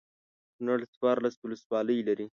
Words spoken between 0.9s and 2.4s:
څوارلس ولسوالۍ لري.